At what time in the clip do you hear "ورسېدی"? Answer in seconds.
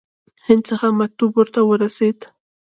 1.63-2.25